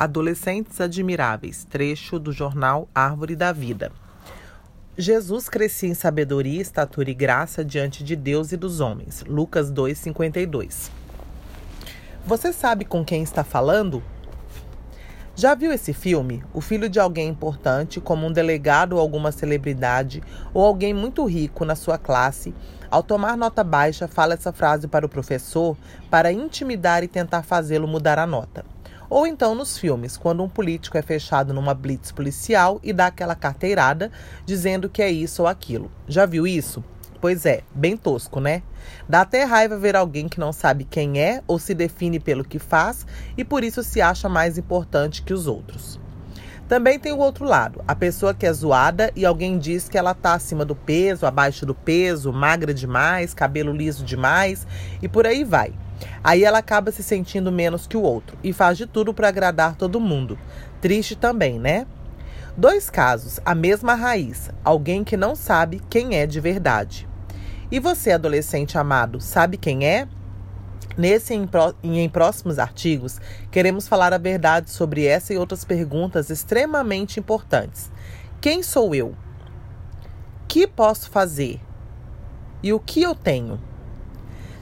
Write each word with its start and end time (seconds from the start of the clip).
Adolescentes 0.00 0.80
Admiráveis, 0.80 1.66
trecho 1.68 2.18
do 2.18 2.32
jornal 2.32 2.88
Árvore 2.94 3.36
da 3.36 3.52
Vida. 3.52 3.92
Jesus 4.96 5.46
crescia 5.46 5.90
em 5.90 5.94
sabedoria, 5.94 6.62
estatura 6.62 7.10
e 7.10 7.14
graça 7.14 7.62
diante 7.62 8.02
de 8.02 8.16
Deus 8.16 8.50
e 8.50 8.56
dos 8.56 8.80
homens. 8.80 9.22
Lucas 9.28 9.70
2:52. 9.70 10.90
Você 12.24 12.50
sabe 12.50 12.86
com 12.86 13.04
quem 13.04 13.22
está 13.22 13.44
falando? 13.44 14.02
Já 15.36 15.54
viu 15.54 15.70
esse 15.70 15.92
filme? 15.92 16.42
O 16.54 16.62
filho 16.62 16.88
de 16.88 16.98
alguém 16.98 17.28
importante, 17.28 18.00
como 18.00 18.26
um 18.26 18.32
delegado 18.32 18.94
ou 18.94 19.00
alguma 19.00 19.30
celebridade, 19.30 20.22
ou 20.54 20.64
alguém 20.64 20.94
muito 20.94 21.26
rico 21.26 21.62
na 21.66 21.76
sua 21.76 21.98
classe, 21.98 22.54
ao 22.90 23.02
tomar 23.02 23.36
nota 23.36 23.62
baixa, 23.62 24.08
fala 24.08 24.32
essa 24.32 24.50
frase 24.50 24.88
para 24.88 25.04
o 25.04 25.10
professor 25.10 25.76
para 26.08 26.32
intimidar 26.32 27.04
e 27.04 27.08
tentar 27.08 27.42
fazê-lo 27.42 27.86
mudar 27.86 28.18
a 28.18 28.26
nota. 28.26 28.64
Ou 29.10 29.26
então 29.26 29.56
nos 29.56 29.76
filmes, 29.76 30.16
quando 30.16 30.40
um 30.40 30.48
político 30.48 30.96
é 30.96 31.02
fechado 31.02 31.52
numa 31.52 31.74
blitz 31.74 32.12
policial 32.12 32.78
e 32.80 32.92
dá 32.92 33.08
aquela 33.08 33.34
carteirada 33.34 34.12
dizendo 34.46 34.88
que 34.88 35.02
é 35.02 35.10
isso 35.10 35.42
ou 35.42 35.48
aquilo. 35.48 35.90
Já 36.06 36.24
viu 36.24 36.46
isso? 36.46 36.84
Pois 37.20 37.44
é, 37.44 37.62
bem 37.74 37.96
tosco, 37.96 38.40
né? 38.40 38.62
Dá 39.08 39.22
até 39.22 39.42
raiva 39.42 39.76
ver 39.76 39.96
alguém 39.96 40.28
que 40.28 40.38
não 40.38 40.52
sabe 40.52 40.84
quem 40.84 41.20
é 41.20 41.42
ou 41.48 41.58
se 41.58 41.74
define 41.74 42.20
pelo 42.20 42.44
que 42.44 42.60
faz 42.60 43.04
e 43.36 43.44
por 43.44 43.64
isso 43.64 43.82
se 43.82 44.00
acha 44.00 44.28
mais 44.28 44.56
importante 44.56 45.22
que 45.22 45.34
os 45.34 45.48
outros. 45.48 45.98
Também 46.68 46.96
tem 46.96 47.12
o 47.12 47.18
outro 47.18 47.44
lado, 47.44 47.82
a 47.88 47.96
pessoa 47.96 48.32
que 48.32 48.46
é 48.46 48.52
zoada 48.52 49.10
e 49.16 49.26
alguém 49.26 49.58
diz 49.58 49.88
que 49.88 49.98
ela 49.98 50.14
tá 50.14 50.34
acima 50.34 50.64
do 50.64 50.76
peso, 50.76 51.26
abaixo 51.26 51.66
do 51.66 51.74
peso, 51.74 52.32
magra 52.32 52.72
demais, 52.72 53.34
cabelo 53.34 53.72
liso 53.72 54.04
demais 54.04 54.64
e 55.02 55.08
por 55.08 55.26
aí 55.26 55.42
vai. 55.42 55.74
Aí 56.22 56.44
ela 56.44 56.58
acaba 56.58 56.92
se 56.92 57.02
sentindo 57.02 57.50
menos 57.50 57.86
que 57.86 57.96
o 57.96 58.02
outro 58.02 58.36
e 58.44 58.52
faz 58.52 58.76
de 58.76 58.86
tudo 58.86 59.14
para 59.14 59.28
agradar 59.28 59.76
todo 59.76 60.00
mundo. 60.00 60.38
Triste 60.80 61.16
também, 61.16 61.58
né? 61.58 61.86
Dois 62.56 62.90
casos, 62.90 63.40
a 63.44 63.54
mesma 63.54 63.94
raiz, 63.94 64.50
alguém 64.62 65.02
que 65.02 65.16
não 65.16 65.34
sabe 65.34 65.80
quem 65.88 66.16
é 66.16 66.26
de 66.26 66.40
verdade. 66.40 67.08
E 67.70 67.78
você, 67.78 68.12
adolescente 68.12 68.76
amado, 68.76 69.20
sabe 69.20 69.56
quem 69.56 69.86
é? 69.86 70.06
Nesse 70.98 71.32
e 71.82 71.98
em 71.98 72.08
próximos 72.08 72.58
artigos, 72.58 73.20
queremos 73.50 73.88
falar 73.88 74.12
a 74.12 74.18
verdade 74.18 74.70
sobre 74.70 75.06
essa 75.06 75.32
e 75.32 75.38
outras 75.38 75.64
perguntas 75.64 76.28
extremamente 76.28 77.18
importantes. 77.18 77.90
Quem 78.40 78.62
sou 78.62 78.94
eu? 78.94 79.14
Que 80.48 80.66
posso 80.66 81.08
fazer? 81.08 81.60
E 82.62 82.72
o 82.72 82.80
que 82.80 83.00
eu 83.00 83.14
tenho? 83.14 83.58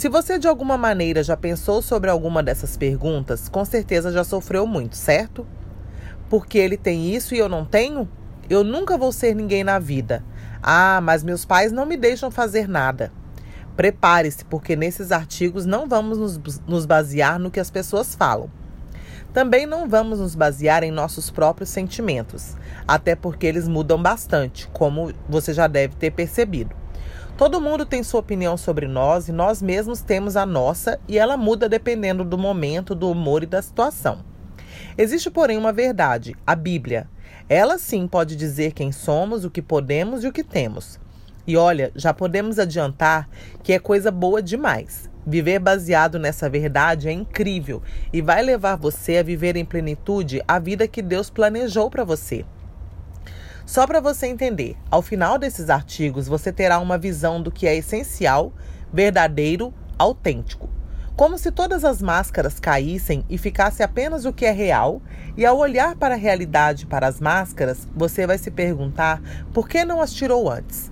Se 0.00 0.08
você 0.08 0.38
de 0.38 0.48
alguma 0.48 0.78
maneira 0.78 1.22
já 1.22 1.36
pensou 1.36 1.82
sobre 1.82 2.08
alguma 2.08 2.42
dessas 2.42 2.74
perguntas, 2.74 3.50
com 3.50 3.66
certeza 3.66 4.10
já 4.10 4.24
sofreu 4.24 4.66
muito, 4.66 4.96
certo? 4.96 5.46
Porque 6.30 6.56
ele 6.56 6.78
tem 6.78 7.14
isso 7.14 7.34
e 7.34 7.38
eu 7.38 7.50
não 7.50 7.66
tenho? 7.66 8.08
Eu 8.48 8.64
nunca 8.64 8.96
vou 8.96 9.12
ser 9.12 9.34
ninguém 9.34 9.62
na 9.62 9.78
vida. 9.78 10.24
Ah, 10.62 11.02
mas 11.02 11.22
meus 11.22 11.44
pais 11.44 11.70
não 11.70 11.84
me 11.84 11.98
deixam 11.98 12.30
fazer 12.30 12.66
nada. 12.66 13.12
Prepare-se, 13.76 14.42
porque 14.46 14.74
nesses 14.74 15.12
artigos 15.12 15.66
não 15.66 15.86
vamos 15.86 16.16
nos, 16.16 16.60
nos 16.66 16.86
basear 16.86 17.38
no 17.38 17.50
que 17.50 17.60
as 17.60 17.70
pessoas 17.70 18.14
falam. 18.14 18.50
Também 19.34 19.66
não 19.66 19.86
vamos 19.86 20.18
nos 20.18 20.34
basear 20.34 20.82
em 20.82 20.90
nossos 20.90 21.28
próprios 21.30 21.68
sentimentos, 21.68 22.56
até 22.88 23.14
porque 23.14 23.46
eles 23.46 23.68
mudam 23.68 24.02
bastante, 24.02 24.66
como 24.68 25.12
você 25.28 25.52
já 25.52 25.66
deve 25.66 25.94
ter 25.96 26.10
percebido. 26.10 26.79
Todo 27.40 27.58
mundo 27.58 27.86
tem 27.86 28.02
sua 28.02 28.20
opinião 28.20 28.54
sobre 28.58 28.86
nós 28.86 29.26
e 29.26 29.32
nós 29.32 29.62
mesmos 29.62 30.02
temos 30.02 30.36
a 30.36 30.44
nossa, 30.44 31.00
e 31.08 31.18
ela 31.18 31.38
muda 31.38 31.70
dependendo 31.70 32.22
do 32.22 32.36
momento, 32.36 32.94
do 32.94 33.10
humor 33.10 33.42
e 33.42 33.46
da 33.46 33.62
situação. 33.62 34.22
Existe, 34.98 35.30
porém, 35.30 35.56
uma 35.56 35.72
verdade: 35.72 36.36
a 36.46 36.54
Bíblia. 36.54 37.08
Ela 37.48 37.78
sim 37.78 38.06
pode 38.06 38.36
dizer 38.36 38.72
quem 38.72 38.92
somos, 38.92 39.42
o 39.42 39.50
que 39.50 39.62
podemos 39.62 40.22
e 40.22 40.28
o 40.28 40.32
que 40.32 40.44
temos. 40.44 41.00
E 41.46 41.56
olha, 41.56 41.90
já 41.96 42.12
podemos 42.12 42.58
adiantar 42.58 43.26
que 43.62 43.72
é 43.72 43.78
coisa 43.78 44.10
boa 44.10 44.42
demais. 44.42 45.08
Viver 45.26 45.60
baseado 45.60 46.18
nessa 46.18 46.46
verdade 46.46 47.08
é 47.08 47.12
incrível 47.12 47.82
e 48.12 48.20
vai 48.20 48.42
levar 48.42 48.76
você 48.76 49.16
a 49.16 49.22
viver 49.22 49.56
em 49.56 49.64
plenitude 49.64 50.42
a 50.46 50.58
vida 50.58 50.86
que 50.86 51.00
Deus 51.00 51.30
planejou 51.30 51.88
para 51.88 52.04
você. 52.04 52.44
Só 53.70 53.86
para 53.86 54.00
você 54.00 54.26
entender, 54.26 54.76
ao 54.90 55.00
final 55.00 55.38
desses 55.38 55.70
artigos 55.70 56.26
você 56.26 56.52
terá 56.52 56.80
uma 56.80 56.98
visão 56.98 57.40
do 57.40 57.52
que 57.52 57.68
é 57.68 57.76
essencial, 57.76 58.52
verdadeiro, 58.92 59.72
autêntico. 59.96 60.68
Como 61.14 61.38
se 61.38 61.52
todas 61.52 61.84
as 61.84 62.02
máscaras 62.02 62.58
caíssem 62.58 63.24
e 63.30 63.38
ficasse 63.38 63.80
apenas 63.80 64.24
o 64.24 64.32
que 64.32 64.44
é 64.44 64.50
real, 64.50 65.00
e 65.36 65.46
ao 65.46 65.56
olhar 65.56 65.94
para 65.94 66.14
a 66.14 66.18
realidade 66.18 66.84
para 66.84 67.06
as 67.06 67.20
máscaras, 67.20 67.86
você 67.94 68.26
vai 68.26 68.38
se 68.38 68.50
perguntar 68.50 69.22
por 69.54 69.68
que 69.68 69.84
não 69.84 70.00
as 70.00 70.12
tirou 70.12 70.50
antes. 70.50 70.90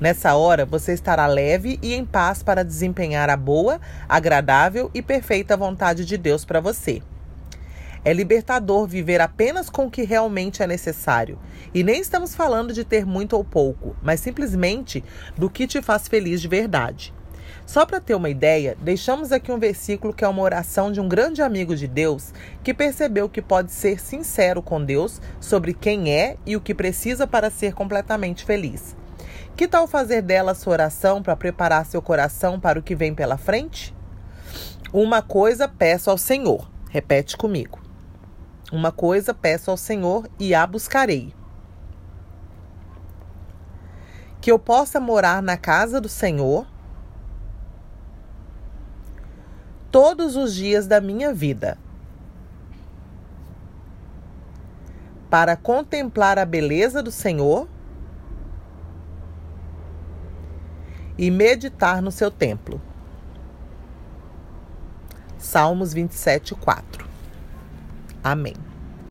Nessa 0.00 0.34
hora, 0.34 0.66
você 0.66 0.94
estará 0.94 1.28
leve 1.28 1.78
e 1.80 1.94
em 1.94 2.04
paz 2.04 2.42
para 2.42 2.64
desempenhar 2.64 3.30
a 3.30 3.36
boa, 3.36 3.80
agradável 4.08 4.90
e 4.92 5.00
perfeita 5.00 5.56
vontade 5.56 6.04
de 6.04 6.18
Deus 6.18 6.44
para 6.44 6.60
você. 6.60 7.00
É 8.06 8.12
libertador 8.12 8.86
viver 8.86 9.20
apenas 9.20 9.68
com 9.68 9.86
o 9.86 9.90
que 9.90 10.04
realmente 10.04 10.62
é 10.62 10.66
necessário. 10.68 11.40
E 11.74 11.82
nem 11.82 12.00
estamos 12.00 12.36
falando 12.36 12.72
de 12.72 12.84
ter 12.84 13.04
muito 13.04 13.32
ou 13.32 13.42
pouco, 13.42 13.96
mas 14.00 14.20
simplesmente 14.20 15.02
do 15.36 15.50
que 15.50 15.66
te 15.66 15.82
faz 15.82 16.06
feliz 16.06 16.40
de 16.40 16.46
verdade. 16.46 17.12
Só 17.66 17.84
para 17.84 18.00
ter 18.00 18.14
uma 18.14 18.30
ideia, 18.30 18.76
deixamos 18.80 19.32
aqui 19.32 19.50
um 19.50 19.58
versículo 19.58 20.14
que 20.14 20.24
é 20.24 20.28
uma 20.28 20.40
oração 20.40 20.92
de 20.92 21.00
um 21.00 21.08
grande 21.08 21.42
amigo 21.42 21.74
de 21.74 21.88
Deus 21.88 22.32
que 22.62 22.72
percebeu 22.72 23.28
que 23.28 23.42
pode 23.42 23.72
ser 23.72 23.98
sincero 23.98 24.62
com 24.62 24.84
Deus 24.84 25.20
sobre 25.40 25.74
quem 25.74 26.14
é 26.14 26.36
e 26.46 26.54
o 26.54 26.60
que 26.60 26.76
precisa 26.76 27.26
para 27.26 27.50
ser 27.50 27.74
completamente 27.74 28.44
feliz. 28.44 28.94
Que 29.56 29.66
tal 29.66 29.88
fazer 29.88 30.22
dela 30.22 30.54
sua 30.54 30.74
oração 30.74 31.20
para 31.24 31.34
preparar 31.34 31.84
seu 31.84 32.00
coração 32.00 32.60
para 32.60 32.78
o 32.78 32.82
que 32.84 32.94
vem 32.94 33.12
pela 33.12 33.36
frente? 33.36 33.92
Uma 34.92 35.22
coisa 35.22 35.66
peço 35.66 36.08
ao 36.08 36.16
Senhor. 36.16 36.70
Repete 36.88 37.36
comigo. 37.36 37.85
Uma 38.72 38.90
coisa 38.90 39.32
peço 39.32 39.70
ao 39.70 39.76
Senhor 39.76 40.28
e 40.38 40.54
a 40.54 40.66
buscarei. 40.66 41.34
Que 44.40 44.50
eu 44.50 44.58
possa 44.58 44.98
morar 44.98 45.40
na 45.40 45.56
casa 45.56 46.00
do 46.00 46.08
Senhor 46.08 46.66
todos 49.90 50.36
os 50.36 50.54
dias 50.54 50.86
da 50.86 51.00
minha 51.00 51.32
vida, 51.32 51.78
para 55.30 55.56
contemplar 55.56 56.38
a 56.38 56.44
beleza 56.44 57.02
do 57.02 57.10
Senhor 57.10 57.66
e 61.16 61.30
meditar 61.30 62.02
no 62.02 62.10
seu 62.10 62.30
templo. 62.30 62.80
Salmos 65.38 65.94
27, 65.94 66.54
4. 66.54 67.05
Amém. 68.32 68.75